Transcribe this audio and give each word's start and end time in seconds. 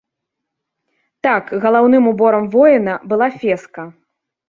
Так, 1.27 1.53
галаўным 1.67 2.09
уборам 2.15 2.51
воіна 2.59 2.93
была 3.15 3.33
феска. 3.41 3.91